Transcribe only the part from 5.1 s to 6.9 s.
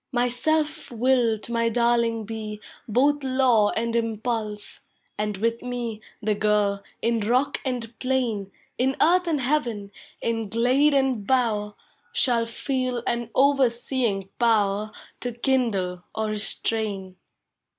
and with me The girl,